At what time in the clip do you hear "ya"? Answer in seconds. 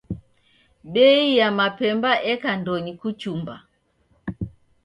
1.37-1.47